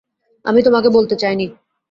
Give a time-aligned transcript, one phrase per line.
[0.45, 1.45] আমি তোমাকে বলতে চাইনি।